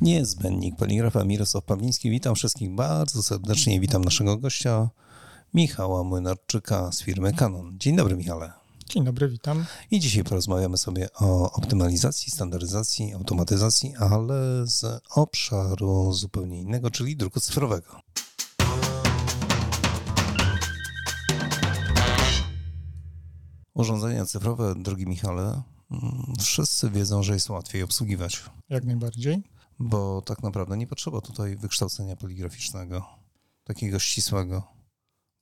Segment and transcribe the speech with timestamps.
[0.00, 2.10] Niezbędnik poligrafa Mirosław Pawliński.
[2.10, 3.80] Witam wszystkich bardzo serdecznie.
[3.80, 4.90] Witam naszego gościa
[5.54, 7.78] Michała Młynarczyka z firmy Canon.
[7.78, 8.52] Dzień dobry Michale.
[8.88, 9.64] Dzień dobry, witam.
[9.90, 17.40] I dzisiaj porozmawiamy sobie o optymalizacji, standaryzacji, automatyzacji, ale z obszaru zupełnie innego, czyli druku
[17.40, 18.00] cyfrowego.
[23.74, 28.42] Urządzenia cyfrowe, drogi Michale, mm, wszyscy wiedzą, że jest łatwiej obsługiwać.
[28.68, 29.42] Jak najbardziej.
[29.80, 33.04] Bo tak naprawdę nie potrzeba tutaj wykształcenia poligraficznego,
[33.64, 34.62] takiego ścisłego.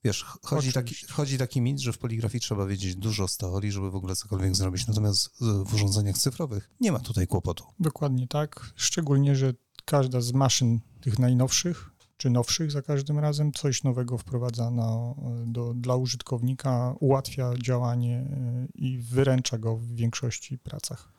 [0.04, 3.90] Wiesz, chodzi taki, chodzi taki mit, że w poligrafii trzeba wiedzieć dużo z teorii, żeby
[3.90, 4.86] w ogóle cokolwiek zrobić.
[4.86, 7.64] Natomiast w urządzeniach cyfrowych nie ma tutaj kłopotu.
[7.80, 8.72] Dokładnie tak.
[8.76, 14.70] Szczególnie, że każda z maszyn tych najnowszych czy nowszych za każdym razem coś nowego wprowadza
[14.70, 15.14] na,
[15.46, 21.12] do, dla użytkownika, ułatwia działanie e, i wyręcza go w większości pracach.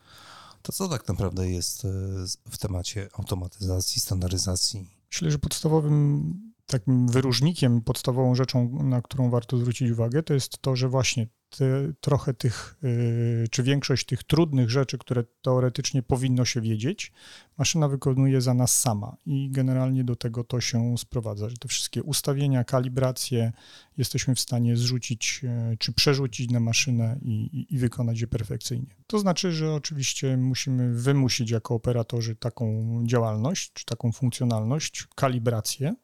[0.70, 1.90] To co tak naprawdę jest e,
[2.50, 4.90] w temacie automatyzacji, standaryzacji?
[5.12, 6.34] Myślę, że podstawowym
[6.70, 11.94] takim wyróżnikiem, podstawową rzeczą, na którą warto zwrócić uwagę, to jest to, że właśnie te,
[12.02, 17.12] trochę tych, yy, czy większość tych trudnych rzeczy, które teoretycznie powinno się wiedzieć,
[17.58, 22.04] maszyna wykonuje za nas sama i generalnie do tego to się sprowadza, że te wszystkie
[22.04, 23.52] ustawienia, kalibracje
[23.98, 28.96] jesteśmy w stanie zrzucić yy, czy przerzucić na maszynę i, i, i wykonać je perfekcyjnie.
[29.08, 32.68] To znaczy, że oczywiście musimy wymusić jako operatorzy taką
[33.06, 35.96] działalność, czy taką funkcjonalność, kalibrację,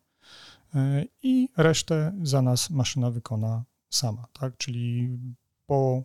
[1.23, 4.57] i resztę za nas maszyna wykona sama, tak?
[4.57, 5.17] Czyli
[5.65, 6.03] po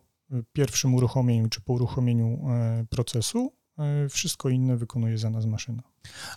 [0.52, 5.82] pierwszym uruchomieniu czy po uruchomieniu e, procesu e, wszystko inne wykonuje za nas maszyna.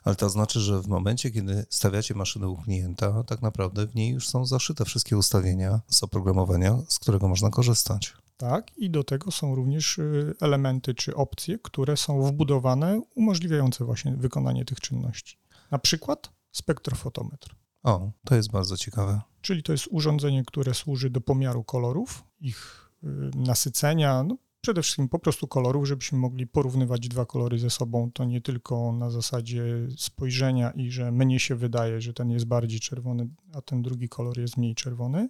[0.03, 4.11] Ale to znaczy, że w momencie, kiedy stawiacie maszynę u klienta, tak naprawdę w niej
[4.11, 8.13] już są zaszyte wszystkie ustawienia z oprogramowania, z którego można korzystać.
[8.37, 9.99] Tak, i do tego są również
[10.41, 15.37] elementy czy opcje, które są wbudowane, umożliwiające właśnie wykonanie tych czynności.
[15.71, 17.55] Na przykład spektrofotometr.
[17.83, 19.21] O, to jest bardzo ciekawe.
[19.41, 25.09] Czyli to jest urządzenie, które służy do pomiaru kolorów, ich y, nasycenia, no przede wszystkim
[25.09, 28.11] po prostu kolorów, żebyśmy mogli porównywać dwa kolory ze sobą.
[28.11, 29.63] To nie tylko na zasadzie
[29.97, 34.39] spojrzenia i że mnie się wydaje, że ten jest bardziej czerwony, a ten drugi kolor
[34.39, 35.29] jest mniej czerwony.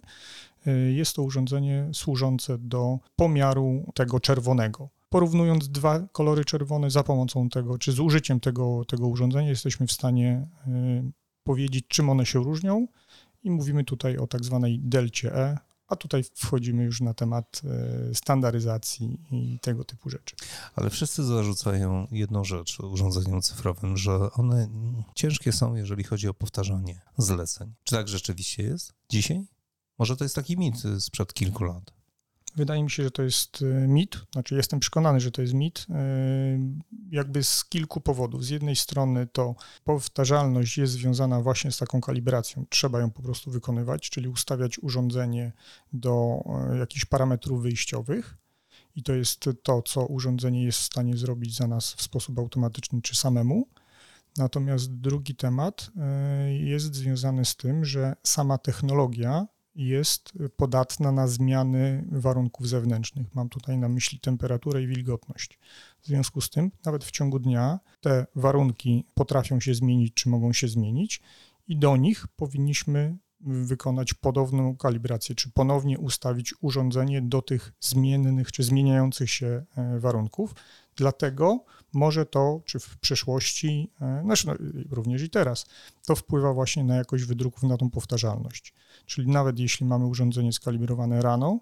[0.66, 7.48] Y, jest to urządzenie służące do pomiaru tego czerwonego porównując dwa kolory czerwone za pomocą
[7.48, 11.12] tego, czy z użyciem tego, tego urządzenia, jesteśmy w stanie y,
[11.44, 12.86] powiedzieć, czym one się różnią
[13.42, 17.62] i mówimy tutaj o tak zwanej delcie E, a tutaj wchodzimy już na temat
[18.10, 20.36] e, standaryzacji i tego typu rzeczy.
[20.74, 24.68] Ale wszyscy zarzucają jedną rzecz urządzeniom cyfrowym, że one
[25.14, 27.74] ciężkie są, jeżeli chodzi o powtarzanie zleceń.
[27.84, 29.46] Czy tak rzeczywiście jest dzisiaj?
[29.98, 32.03] Może to jest taki mit sprzed kilku lat?
[32.56, 35.86] Wydaje mi się, że to jest e, mit, znaczy jestem przekonany, że to jest mit,
[35.90, 35.94] e,
[37.10, 38.44] jakby z kilku powodów.
[38.44, 39.54] Z jednej strony to
[39.84, 42.66] powtarzalność jest związana właśnie z taką kalibracją.
[42.68, 45.52] Trzeba ją po prostu wykonywać, czyli ustawiać urządzenie
[45.92, 48.36] do e, jakichś parametrów wyjściowych.
[48.96, 53.02] I to jest to, co urządzenie jest w stanie zrobić za nas w sposób automatyczny
[53.02, 53.68] czy samemu.
[54.36, 55.90] Natomiast drugi temat
[56.60, 63.34] jest związany z tym, że sama technologia jest podatna na zmiany warunków zewnętrznych.
[63.34, 65.58] Mam tutaj na myśli temperaturę i wilgotność.
[66.02, 70.52] W związku z tym, nawet w ciągu dnia te warunki potrafią się zmienić, czy mogą
[70.52, 71.22] się zmienić,
[71.68, 78.62] i do nich powinniśmy wykonać podobną kalibrację, czy ponownie ustawić urządzenie do tych zmiennych czy
[78.62, 80.54] zmieniających się e, warunków.
[80.96, 84.54] Dlatego może to, czy w przeszłości, e, znaczy no,
[84.90, 85.66] również i teraz,
[86.06, 88.74] to wpływa właśnie na jakość wydruków, na tą powtarzalność.
[89.06, 91.60] Czyli nawet jeśli mamy urządzenie skalibrowane rano,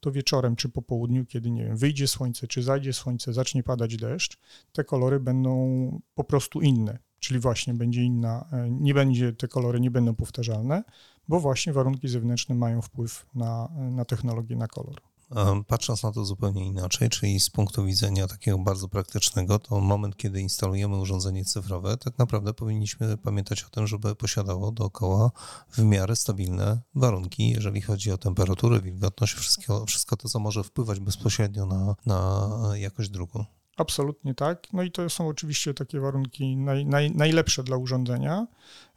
[0.00, 3.96] to wieczorem czy po południu, kiedy nie wiem, wyjdzie słońce, czy zajdzie słońce, zacznie padać
[3.96, 4.38] deszcz,
[4.72, 6.98] te kolory będą po prostu inne.
[7.18, 10.84] Czyli właśnie będzie inna, e, nie będzie, te kolory nie będą powtarzalne,
[11.28, 15.13] bo właśnie warunki zewnętrzne mają wpływ na, na technologię, na kolor.
[15.66, 20.40] Patrząc na to zupełnie inaczej, czyli z punktu widzenia takiego bardzo praktycznego, to moment, kiedy
[20.40, 25.30] instalujemy urządzenie cyfrowe, tak naprawdę powinniśmy pamiętać o tym, żeby posiadało dookoła
[25.70, 31.00] w miarę stabilne warunki, jeżeli chodzi o temperaturę, wilgotność, wszystko, wszystko to, co może wpływać
[31.00, 33.44] bezpośrednio na, na jakość druku.
[33.76, 34.66] Absolutnie tak.
[34.72, 38.46] No i to są oczywiście takie warunki naj, naj, najlepsze dla urządzenia.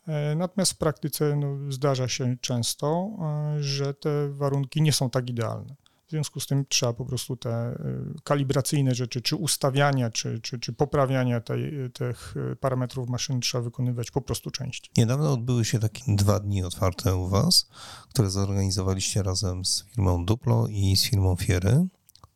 [0.07, 5.29] E, natomiast w praktyce no, zdarza się często, e, że te warunki nie są tak
[5.29, 5.75] idealne.
[6.07, 10.59] W związku z tym trzeba po prostu te y, kalibracyjne rzeczy, czy ustawiania, czy, czy,
[10.59, 14.91] czy poprawiania tej, tych parametrów maszyny trzeba wykonywać po prostu częściej.
[14.97, 17.69] Niedawno odbyły się takie dwa dni otwarte u Was,
[18.09, 21.87] które zorganizowaliście razem z firmą Duplo i z firmą Fiery,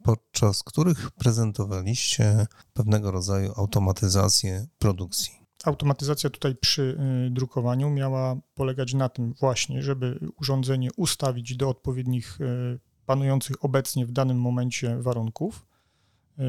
[0.03, 5.41] podczas których prezentowaliście pewnego rodzaju automatyzację produkcji.
[5.63, 6.97] Automatyzacja tutaj przy
[7.27, 14.05] y, drukowaniu miała polegać na tym właśnie, żeby urządzenie ustawić do odpowiednich y, panujących obecnie
[14.05, 15.65] w danym momencie warunków.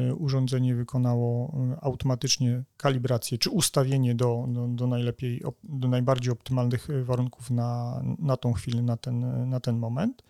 [0.09, 7.51] Y, urządzenie wykonało automatycznie kalibrację czy ustawienie do, do, do najlepiej, do najbardziej optymalnych warunków
[7.51, 10.23] na, na tą chwilę, na ten, na ten moment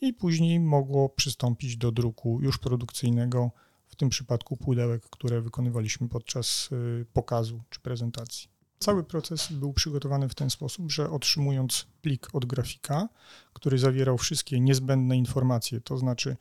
[0.00, 3.50] i później mogło przystąpić do druku już produkcyjnego
[3.86, 6.70] w tym przypadku pudełek, które wykonywaliśmy podczas
[7.12, 8.51] pokazu czy prezentacji.
[8.82, 13.08] Cały proces był przygotowany w ten sposób, że otrzymując plik od grafika,
[13.52, 16.36] który zawierał wszystkie niezbędne informacje, to znaczy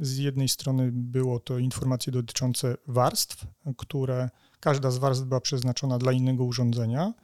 [0.00, 3.46] z jednej strony było to informacje dotyczące warstw,
[3.76, 7.14] które każda z warstw była przeznaczona dla innego urządzenia.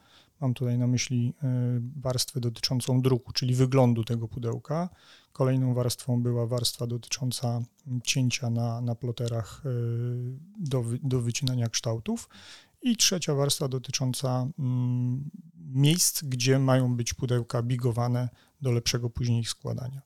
[0.41, 4.89] Mam tutaj na myśli y, warstwę dotyczącą druku, czyli wyglądu tego pudełka.
[5.33, 7.61] Kolejną warstwą była warstwa dotycząca
[8.05, 9.71] cięcia na, na ploterach y,
[10.59, 12.29] do, do wycinania kształtów.
[12.83, 18.29] I trzecia warstwa dotycząca mm, miejsc, gdzie mają być pudełka bigowane
[18.61, 20.03] do lepszego później ich składania.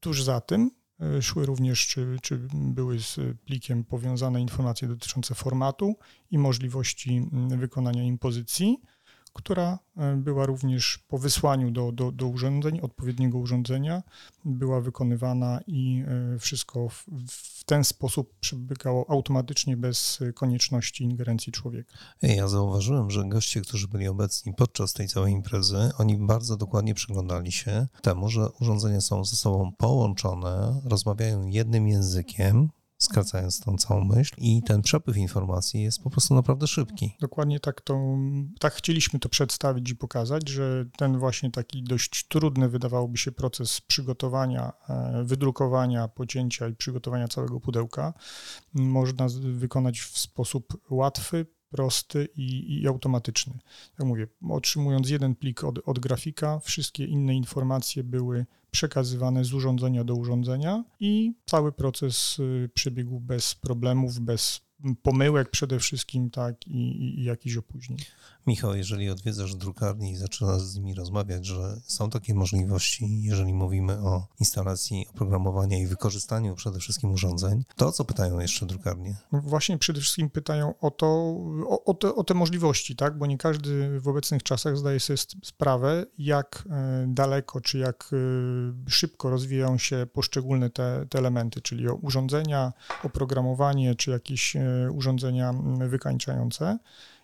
[0.00, 0.70] Tuż za tym
[1.18, 5.96] y, szły również, czy, czy były z plikiem powiązane informacje dotyczące formatu
[6.30, 8.78] i możliwości mm, wykonania impozycji
[9.32, 14.02] która e, była również po wysłaniu do, do, do urządzeń, odpowiedniego urządzenia,
[14.44, 16.04] była wykonywana i
[16.34, 21.92] e, wszystko w, w ten sposób przebiegało automatycznie bez konieczności ingerencji człowieka.
[22.22, 27.52] Ja zauważyłem, że goście, którzy byli obecni podczas tej całej imprezy, oni bardzo dokładnie przyglądali
[27.52, 34.34] się temu, że urządzenia są ze sobą połączone, rozmawiają jednym językiem, skracając tą całą myśl
[34.38, 37.16] i ten przepływ informacji jest po prostu naprawdę szybki.
[37.20, 38.16] Dokładnie tak to,
[38.60, 43.80] tak chcieliśmy to przedstawić i pokazać, że ten właśnie taki dość trudny wydawałoby się proces
[43.80, 48.14] przygotowania, e, wydrukowania, pocięcia i przygotowania całego pudełka
[48.74, 53.58] można wykonać w sposób łatwy, prosty i, i, automatyczny.
[53.98, 58.46] Jak mówię, otrzymując jeden plik od, od grafika, wszystkie inne informacje były
[58.78, 64.67] przekazywane z urządzenia do urządzenia i cały proces y, przebiegł bez problemów, bez
[65.02, 67.98] pomyłek przede wszystkim, tak, i, i, i jakichś opóźnień.
[68.46, 73.92] Michał, jeżeli odwiedzasz drukarnię i zaczynasz z nimi rozmawiać, że są takie możliwości, jeżeli mówimy
[73.92, 79.16] o instalacji oprogramowania i wykorzystaniu przede wszystkim urządzeń, to o co pytają jeszcze drukarnie?
[79.32, 81.06] No właśnie przede wszystkim pytają o to,
[81.68, 85.16] o, o, te, o te możliwości, tak, bo nie każdy w obecnych czasach zdaje sobie
[85.42, 91.88] sprawę, jak e, daleko czy jak e, szybko rozwijają się poszczególne te, te elementy, czyli
[91.88, 92.72] urządzenia,
[93.02, 95.54] oprogramowanie czy jakieś e, urządzenia
[95.88, 96.78] wykańczające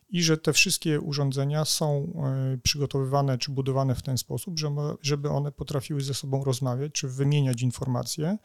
[0.09, 2.13] i że te wszystkie urządzenia są
[2.55, 4.55] e, przygotowywane czy budowane w ten sposób,
[5.03, 8.39] żeby one potrafiły ze sobą rozmawiać czy wymieniać informacje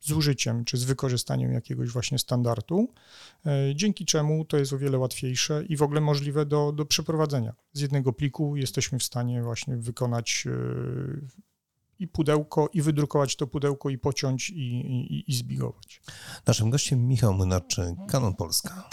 [0.00, 2.88] z użyciem czy z wykorzystaniem jakiegoś właśnie standardu,
[3.46, 7.54] e, dzięki czemu to jest o wiele łatwiejsze i w ogóle możliwe do, do przeprowadzenia.
[7.72, 10.50] Z jednego pliku jesteśmy w stanie właśnie wykonać e,
[11.98, 16.00] i pudełko, i wydrukować to pudełko, i pociąć, i, i, i zbigować.
[16.46, 18.88] Naszym gościem Michał Mynarczy, Kanon Polska.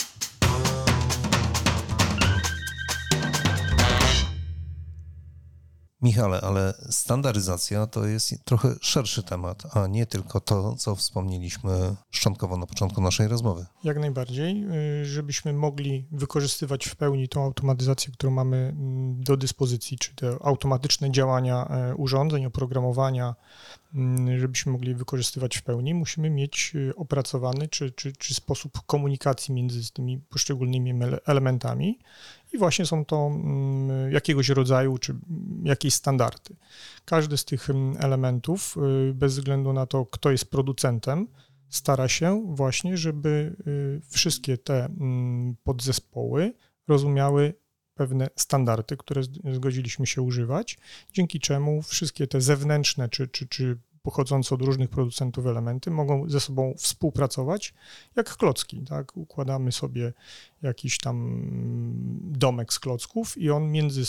[6.03, 12.57] Michale, ale standaryzacja to jest trochę szerszy temat, a nie tylko to, co wspomnieliśmy szczątkowo
[12.57, 13.65] na początku naszej rozmowy.
[13.83, 14.65] Jak najbardziej,
[15.01, 20.37] y, żebyśmy mogli wykorzystywać w pełni tą automatyzację, którą mamy mm, do dyspozycji, czy te
[20.41, 23.35] automatyczne działania e, urządzeń, oprogramowania,
[23.93, 29.53] mm, żebyśmy mogli wykorzystywać w pełni, musimy mieć y, opracowany czy, czy, czy sposób komunikacji
[29.53, 30.93] między tymi poszczególnymi
[31.25, 31.99] elementami
[32.53, 35.15] i właśnie są to mm, jakiegoś rodzaju czy
[35.63, 36.55] jakieś standardy.
[37.05, 38.77] Każdy z tych mm, elementów,
[39.09, 41.27] y, bez względu na to, kto jest producentem,
[41.69, 46.53] stara się właśnie, żeby y, wszystkie te mm, podzespoły
[46.87, 47.53] rozumiały
[47.95, 49.21] pewne standardy, które
[49.53, 50.77] zgodziliśmy się używać,
[51.13, 56.39] dzięki czemu wszystkie te zewnętrzne czy, czy, czy pochodzące od różnych producentów elementy mogą ze
[56.39, 57.73] sobą współpracować
[58.15, 58.81] jak klocki.
[58.81, 59.17] Tak?
[59.17, 60.13] Układamy sobie
[60.61, 61.41] jakiś tam
[62.21, 64.03] domek z klocków i on między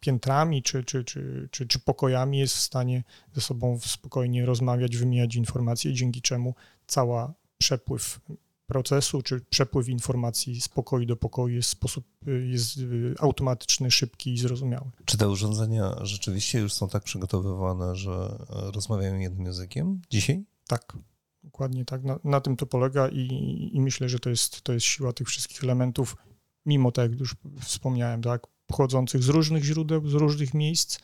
[0.00, 5.36] piętrami czy, czy, czy, czy, czy pokojami jest w stanie ze sobą spokojnie rozmawiać, wymieniać
[5.36, 6.54] informacje, dzięki czemu
[6.86, 8.20] cała przepływ
[8.66, 12.06] procesu, czy przepływ informacji z pokoju do pokoju jest w sposób
[12.50, 14.90] jest y, automatyczny, szybki i zrozumiały.
[15.04, 20.44] Czy te urządzenia rzeczywiście już są tak przygotowywane, że e, rozmawiają jednym językiem dzisiaj?
[20.68, 20.96] Tak.
[21.42, 22.04] Dokładnie tak.
[22.04, 25.28] Na, na tym to polega i, i, myślę, że to jest, to jest siła tych
[25.28, 26.16] wszystkich elementów,
[26.66, 30.98] mimo tak, jak już wspomniałem, tak, pochodzących z różnych źródeł, z różnych miejsc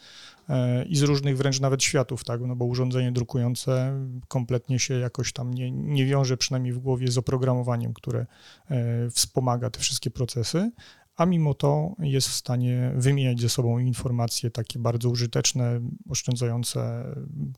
[0.48, 3.92] e, i z różnych wręcz nawet światów, tak, no bo urządzenie drukujące
[4.28, 8.26] kompletnie się jakoś tam nie, nie wiąże przynajmniej w głowie z oprogramowaniem, które
[8.70, 10.70] e, wspomaga te wszystkie procesy,
[11.20, 17.04] a mimo to jest w stanie wymieniać ze sobą informacje takie bardzo użyteczne, oszczędzające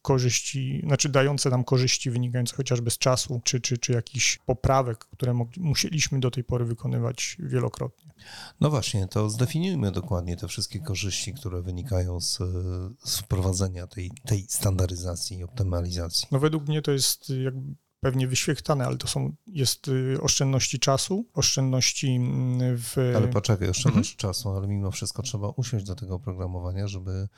[0.02, 5.34] korzyści, znaczy dające nam korzyści wynikające chociażby z czasu, czy, czy, czy jakichś poprawek, które
[5.56, 8.12] musieliśmy do tej pory wykonywać wielokrotnie.
[8.60, 12.38] No właśnie, to zdefiniujmy dokładnie te wszystkie korzyści, które wynikają z,
[13.04, 16.28] z wprowadzenia tej, tej standaryzacji i optymalizacji.
[16.32, 21.26] No według mnie to jest jakby pewnie wyświechtane, ale to są, jest y, oszczędności czasu,
[21.34, 22.96] oszczędności mm, w...
[23.16, 24.18] Ale poczekaj, oszczędność mhm.
[24.18, 27.28] czasu, ale mimo wszystko trzeba usiąść do tego oprogramowania, żeby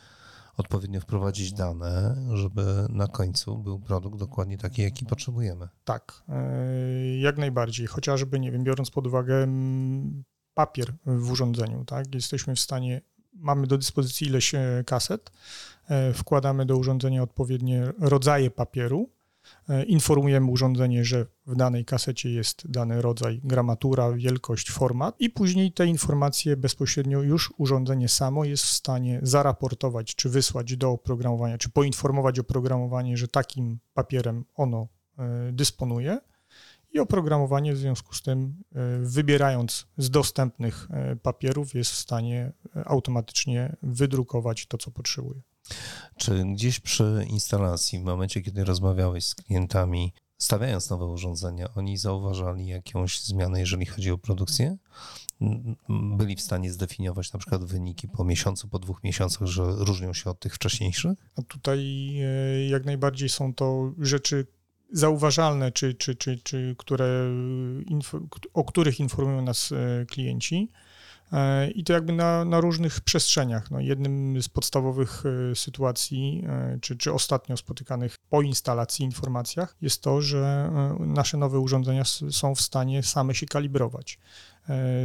[0.57, 5.69] odpowiednio wprowadzić dane, żeby na końcu był produkt dokładnie taki, jaki potrzebujemy.
[5.85, 7.87] Tak, y, jak najbardziej.
[7.87, 13.01] Chociażby, nie wiem, biorąc pod uwagę mm, papier w urządzeniu, tak, jesteśmy w stanie,
[13.33, 15.31] mamy do dyspozycji ileś e, kaset,
[15.89, 19.24] e, wkładamy do urządzenia odpowiednie rodzaje papieru, E,
[19.87, 25.87] informujemy urządzenie, że w danej kasecie jest dany rodzaj, gramatura, wielkość, format i później te
[25.87, 32.39] informacje bezpośrednio już urządzenie samo jest w stanie zaraportować, czy wysłać do oprogramowania, czy poinformować
[32.39, 36.19] oprogramowanie, że takim papierem ono e, dysponuje
[36.93, 40.89] i oprogramowanie w związku z tym, e, wybierając z dostępnych
[41.23, 42.53] papierów, jest w stanie
[42.85, 45.41] automatycznie wydrukować to, co potrzebuje.
[46.17, 52.67] Czy gdzieś przy instalacji, w momencie, kiedy rozmawiałeś z klientami, stawiając nowe urządzenia, oni zauważali
[52.67, 54.77] jakąś zmianę, jeżeli chodzi o produkcję?
[55.89, 60.31] Byli w stanie zdefiniować na przykład wyniki po miesiącu, po dwóch miesiącach, że różnią się
[60.31, 61.19] od tych wcześniejszych?
[61.37, 61.81] A tutaj
[62.21, 64.47] e, jak najbardziej są to rzeczy
[64.93, 67.31] zauważalne, czy, czy, czy, czy które,
[68.55, 70.69] o których informują nas e, klienci.
[71.35, 73.71] E, I to jakby na, na różnych przestrzeniach.
[73.71, 80.03] No, jednym z podstawowych e, sytuacji, e, czy, czy ostatnio spotykanych po instalacji informacjach, jest
[80.03, 84.19] to, że nasze nowe urządzenia są w stanie same się kalibrować.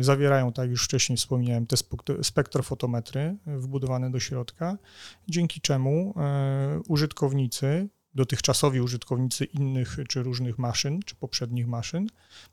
[0.02, 1.76] Zawierają, tak jak już wcześniej wspomniałem, te
[2.24, 4.78] spektrofotometry wbudowane do środka,
[5.28, 6.14] dzięki czemu
[6.88, 12.08] użytkownicy dotychczasowi użytkownicy innych czy różnych maszyn, czy poprzednich maszyn,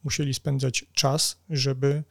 [0.04, 2.04] musieli spędzać czas, żeby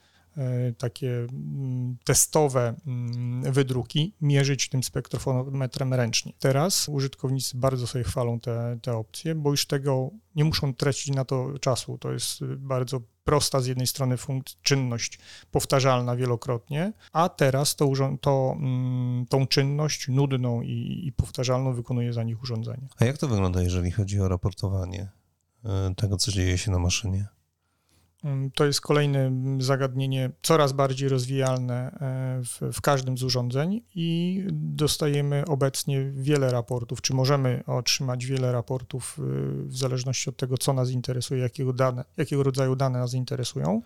[0.77, 6.33] takie mm, testowe mm, wydruki mierzyć tym spektrofometrem ręcznie.
[6.39, 11.25] Teraz użytkownicy bardzo sobie chwalą te, te opcje, bo już tego nie muszą tracić na
[11.25, 11.97] to czasu.
[11.97, 15.19] To jest bardzo prosta z jednej strony funkcja, czynność
[15.51, 22.23] powtarzalna wielokrotnie, a teraz to, to, mm, tą czynność nudną i, i powtarzalną wykonuje za
[22.23, 22.87] nich urządzenie.
[22.99, 25.09] A jak to wygląda, jeżeli chodzi o raportowanie
[25.65, 27.34] e, tego, co dzieje się na maszynie?
[28.25, 34.41] Mm, to jest kolejne zagadnienie coraz bardziej rozwijalne e, w, w, każdym z urządzeń i
[34.51, 39.21] dostajemy obecnie wiele raportów, czy możemy otrzymać wiele raportów e,
[39.67, 43.81] w zależności od tego, co nas interesuje, jakiego, dane, jakiego rodzaju dane nas interesują.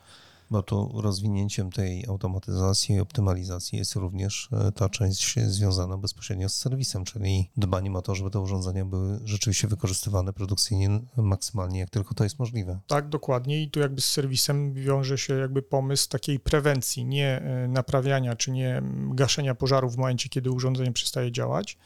[0.51, 6.55] Bo tu rozwinięciem tej automatyzacji i optymalizacji jest również e, ta część związana bezpośrednio z
[6.55, 12.13] serwisem, czyli dbaniem o to, żeby te urządzenia były rzeczywiście wykorzystywane produkcyjnie maksymalnie, jak tylko
[12.13, 12.79] to jest możliwe.
[12.87, 13.63] Tak, dokładnie.
[13.63, 18.51] I tu jakby z serwisem wiąże się jakby pomysł takiej prewencji, nie e, naprawiania czy
[18.51, 21.77] nie gaszenia pożarów w momencie, kiedy urządzenie przestaje działać.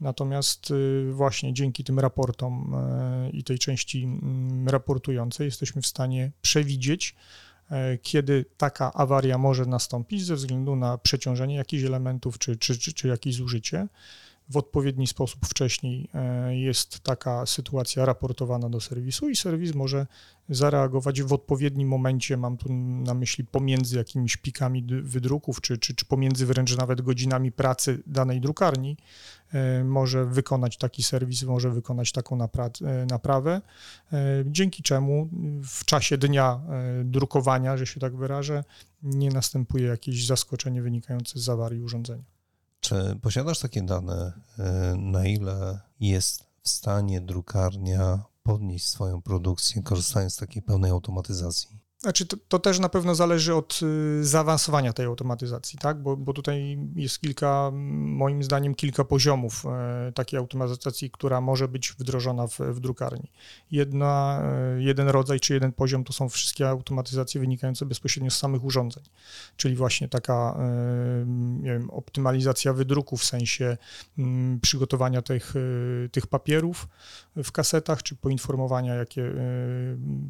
[0.00, 2.76] Natomiast e, właśnie dzięki tym raportom
[3.32, 4.08] i tej części
[4.66, 7.49] raportującej jesteśmy w stanie przewidzieć, E,
[8.02, 13.08] kiedy taka awaria może nastąpić ze względu na przeciążenie jakichś elementów czy, czy, czy, czy
[13.08, 13.86] jakieś zużycie.
[14.50, 20.06] W odpowiedni sposób wcześniej e, jest taka sytuacja raportowana do serwisu i serwis może
[20.48, 22.72] zareagować w odpowiednim momencie, mam tu
[23.04, 28.40] na myśli pomiędzy jakimiś pikami wydruków, czy, czy, czy pomiędzy wręcz nawet godzinami pracy danej
[28.40, 28.96] drukarni,
[29.52, 33.60] e, może wykonać taki serwis, może wykonać taką napra- e, naprawę,
[34.46, 35.28] dzięki czemu
[35.62, 36.60] w czasie dnia
[37.04, 38.64] drukowania, że się tak wyrażę,
[39.02, 42.39] nie następuje jakieś zaskoczenie wynikające z awarii urządzenia.
[42.80, 44.32] Czy posiadasz takie dane,
[44.96, 51.79] na ile jest w stanie drukarnia podnieść swoją produkcję, korzystając z takiej pełnej automatyzacji?
[52.02, 56.02] Znaczy, to, to, też na pewno zależy od y, zaawansowania tej automatyzacji, tak?
[56.02, 61.92] Bo, bo tutaj jest kilka, moim zdaniem, kilka poziomów e, takiej automatyzacji, która może być
[61.98, 63.30] wdrożona w, w drukarni.
[63.70, 68.64] Jedna, e, jeden rodzaj czy jeden poziom to są wszystkie automatyzacje wynikające bezpośrednio z samych
[68.64, 69.04] urządzeń,
[69.56, 71.24] czyli właśnie taka e,
[71.60, 73.76] nie wiem, optymalizacja wydruku w sensie
[74.18, 75.54] m, przygotowania tych,
[76.12, 76.88] tych papierów
[77.36, 79.34] w kasetach, czy poinformowania, jakie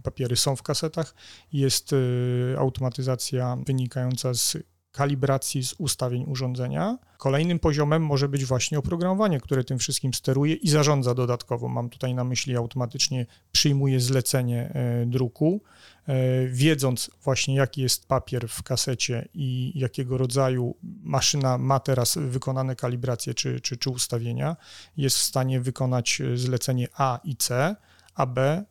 [0.02, 1.14] papiery są w kasetach
[1.60, 4.56] jest y, automatyzacja wynikająca z
[4.92, 6.98] kalibracji z ustawień urządzenia.
[7.18, 11.68] Kolejnym poziomem może być właśnie oprogramowanie, które tym wszystkim steruje i zarządza dodatkowo.
[11.68, 15.62] Mam tutaj na myśli automatycznie przyjmuje zlecenie e, druku,
[16.06, 22.76] e, wiedząc właśnie jaki jest papier w kasecie i jakiego rodzaju maszyna ma teraz wykonane
[22.76, 24.56] kalibracje czy, czy, czy ustawienia,
[24.96, 27.76] jest w stanie wykonać zlecenie A i C,
[28.20, 28.64] a B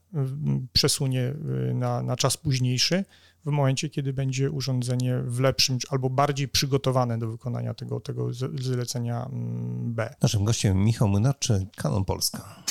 [0.73, 1.33] przesunie
[1.73, 3.05] na, na czas późniejszy,
[3.45, 9.25] w momencie, kiedy będzie urządzenie w lepszym albo bardziej przygotowane do wykonania tego, tego zlecenia
[9.25, 10.15] mm, B.
[10.21, 12.63] Naszym gościem Michał Młynarczy, Kanon Polska.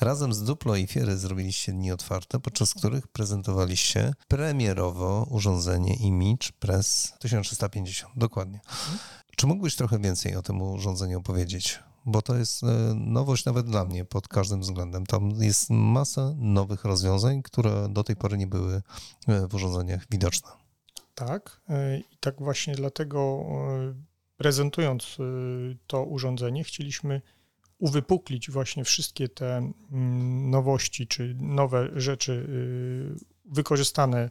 [0.00, 7.12] Razem z Duplo i Fiery zrobiliście dni otwarte, podczas których prezentowaliście premierowo urządzenie Image Press
[7.20, 8.12] 1350.
[8.16, 8.60] Dokładnie.
[9.42, 11.80] Czy mógłbyś trochę więcej o tym urządzeniu opowiedzieć?
[12.06, 15.06] bo to jest e, nowość nawet dla mnie pod każdym względem.
[15.06, 18.82] Tam jest masa nowych rozwiązań, które do tej pory nie były
[19.28, 20.48] e, w urządzeniach widoczne.
[21.14, 23.44] Tak, e, i tak właśnie dlatego
[24.36, 25.16] prezentując
[25.86, 27.22] to urządzenie, chcieliśmy
[27.78, 32.48] uwypuklić właśnie wszystkie te mm, nowości czy nowe rzeczy
[33.44, 34.30] wykorzystane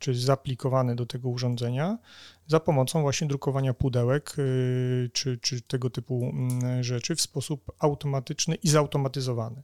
[0.00, 1.98] czy zaaplikowane do tego urządzenia
[2.46, 8.54] za pomocą właśnie drukowania pudełek y, czy, czy tego typu mm, rzeczy w sposób automatyczny
[8.54, 9.62] i zautomatyzowany.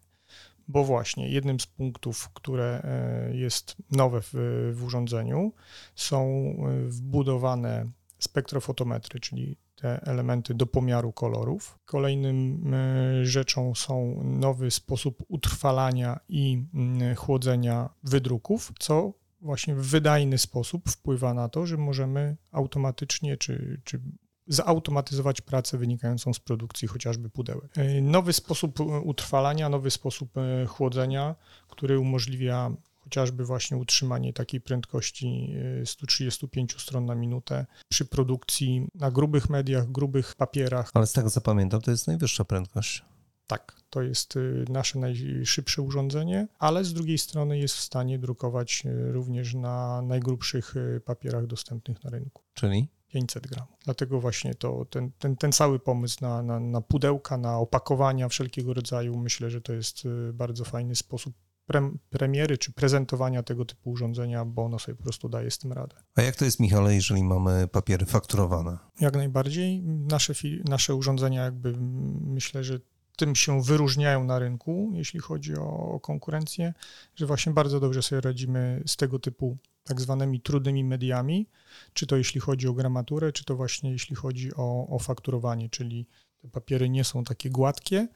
[0.69, 4.33] Bo właśnie jednym z punktów, które e, jest nowe w,
[4.75, 5.53] w urządzeniu,
[5.95, 11.79] są e, wbudowane spektrofotometry, czyli te elementy do pomiaru kolorów.
[11.85, 19.13] Kolejnym e, rzeczą są nowy sposób utrwalania i mm, chłodzenia wydruków, co
[19.47, 24.01] właśnie w wydajny sposób wpływa na to, że możemy automatycznie czy, czy
[24.47, 27.79] zautomatyzować pracę wynikającą z produkcji chociażby pudełek.
[27.79, 31.35] E, nowy sposób utrwalania, nowy sposób e, chłodzenia,
[31.69, 39.11] który umożliwia chociażby właśnie utrzymanie takiej prędkości 135 e, stron na minutę przy produkcji na
[39.11, 40.91] grubych mediach, grubych papierach.
[40.95, 43.05] Ale z tego co pamiętam, to jest najwyższa prędkość.
[43.47, 48.83] Tak, to jest y, nasze najszybsze urządzenie, ale z drugiej strony jest w stanie drukować
[48.87, 52.43] y, również na najgrubszych y, papierach dostępnych na rynku.
[52.55, 52.89] Czyli?
[53.09, 53.79] 500 gramów.
[53.85, 58.75] Dlatego właśnie to, ten, ten, ten cały pomysł na, na, na pudełka, na opakowania wszelkiego
[58.75, 61.35] rodzaju, myślę, że to jest bardzo fajny sposób
[61.67, 65.73] pre, premiery czy prezentowania tego typu urządzenia, bo ono sobie po prostu daje z tym
[65.73, 65.97] radę.
[66.15, 68.79] A jak to jest, Michale, jeżeli mamy papiery fakturowane?
[69.01, 69.83] Jak najbardziej.
[69.83, 71.75] Nasze, nasze urządzenia jakby
[72.21, 72.81] myślę, że
[73.17, 76.75] tym się wyróżniają na rynku, jeśli chodzi o, konkurencję,
[77.15, 81.47] że właśnie bardzo dobrze sobie radzimy z tego typu tak zwanymi trudnymi mediami,
[81.93, 86.07] czy to jeśli chodzi o gramaturę, czy to właśnie jeśli chodzi o, o fakturowanie, czyli
[86.43, 88.09] te papiery nie są takie gładkie,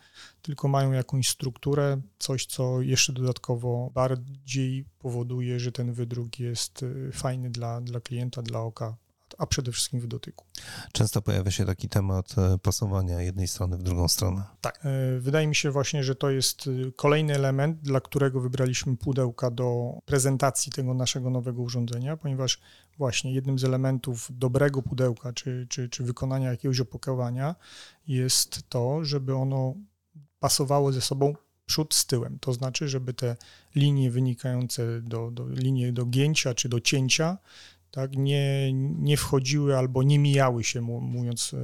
[0.42, 7.10] tylko mają jakąś strukturę, coś, co jeszcze dodatkowo bardziej powoduje, że ten wydruk jest y,
[7.12, 8.96] fajny dla, dla klienta, dla oka
[9.40, 10.44] a przede wszystkim w dotyku.
[10.92, 14.44] Często pojawia się taki temat e, pasowania jednej strony w drugą stronę.
[14.60, 14.80] Tak.
[14.84, 19.50] E, wydaje mi się właśnie, że to jest e, kolejny element, dla którego wybraliśmy pudełka
[19.50, 22.60] do prezentacji tego naszego nowego urządzenia, ponieważ
[22.98, 27.54] właśnie jednym z elementów dobrego pudełka czy, czy, czy wykonania jakiegoś opakowania
[28.06, 29.74] jest to, żeby ono
[30.38, 31.34] pasowało ze sobą
[31.66, 32.38] przód z tyłem.
[32.38, 33.36] To znaczy, żeby te
[33.74, 37.38] linie wynikające do, do linie do gięcia czy do cięcia
[37.90, 41.56] tak, nie, nie wchodziły albo nie mijały się, mówiąc e,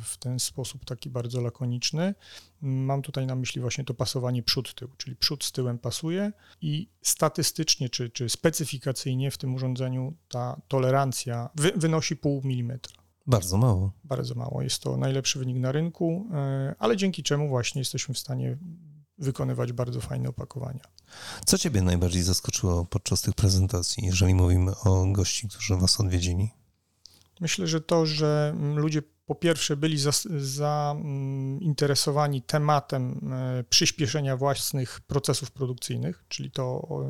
[0.00, 2.14] w ten sposób taki bardzo lakoniczny.
[2.60, 7.88] Mam tutaj na myśli właśnie to pasowanie przód-tył, czyli przód z tyłem pasuje i statystycznie
[7.88, 13.00] czy, czy specyfikacyjnie w tym urządzeniu ta tolerancja wy, wynosi pół milimetra.
[13.26, 13.92] Bardzo mało.
[14.04, 14.62] Bardzo mało.
[14.62, 18.56] Jest to najlepszy wynik na rynku, e, ale dzięki czemu właśnie jesteśmy w stanie
[19.20, 20.84] wykonywać bardzo fajne opakowania.
[21.46, 26.50] Co Ciebie najbardziej zaskoczyło podczas tych prezentacji, jeżeli mówimy o gości, którzy Was odwiedzili?
[27.40, 29.98] Myślę, że to, że ludzie po pierwsze byli
[30.36, 37.06] zainteresowani za, tematem e, przyspieszenia własnych procesów produkcyjnych, czyli to, o,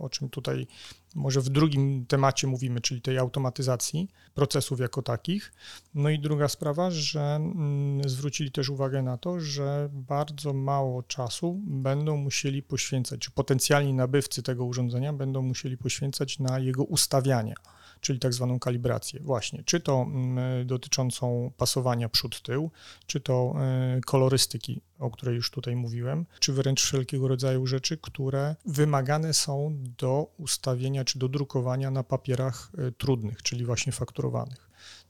[0.00, 0.66] o czym tutaj
[1.14, 5.52] może w drugim temacie mówimy, czyli tej automatyzacji procesów jako takich.
[5.94, 11.60] No i druga sprawa, że mm, zwrócili też uwagę na to, że bardzo mało czasu
[11.66, 17.54] będą musieli poświęcać, czy potencjalni nabywcy tego urządzenia będą musieli poświęcać na jego ustawianie
[18.00, 19.20] czyli tak zwaną kalibrację.
[19.20, 22.70] Właśnie, czy to mm, dotyczącą pasowania przód-tył,
[23.06, 28.56] czy to e, kolorystyki, o której już tutaj mówiłem, czy wręcz wszelkiego rodzaju rzeczy, które
[28.66, 34.63] wymagane są do ustawienia czy do drukowania na papierach e, trudnych, czyli właśnie fakturowanych.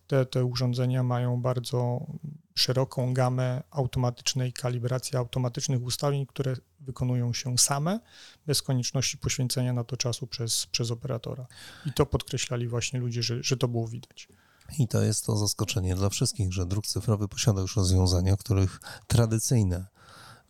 [0.06, 2.06] Te, te urządzenia mają bardzo
[2.54, 8.00] szeroką gamę automatycznej kalibracji, automatycznych ustawień, które wykonują się same,
[8.46, 11.46] bez konieczności poświęcenia na to czasu przez, przez operatora.
[11.86, 14.28] I to podkreślali właśnie ludzie, że, że to było widać.
[14.78, 19.86] I to jest to zaskoczenie dla wszystkich, że druk cyfrowy posiada już rozwiązania, których tradycyjne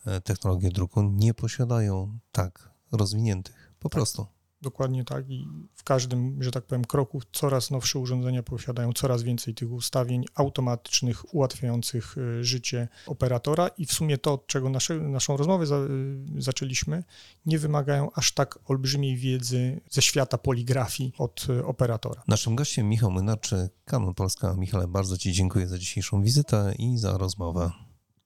[0.07, 3.75] e, technologie druku nie posiadają tak rozwiniętych.
[3.79, 4.27] Po prostu.
[4.65, 9.55] Dokładnie tak i w każdym, że tak powiem, kroku coraz nowsze urządzenia posiadają coraz więcej
[9.55, 15.37] tych ustawień automatycznych, ułatwiających y, życie operatora i w sumie to, od czego nasze, naszą
[15.37, 17.05] rozmowę za, y, zaczęliśmy,
[17.47, 22.23] nie wymagają aż tak olbrzymiej wiedzy ze świata poligrafii od y, operatora.
[22.29, 24.55] Naszym gościem Michał Młynarczy, Canon Polska.
[24.55, 27.71] Michale, bardzo Ci dziękuję za dzisiejszą wizytę i za rozmowę.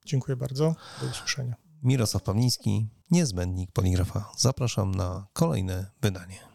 [0.05, 0.75] Dziękuję bardzo.
[1.01, 1.55] Do usłyszenia.
[1.83, 4.31] Mirosław Pawliński, niezbędnik poligrafa.
[4.37, 6.49] Zapraszam na kolejne wydanie.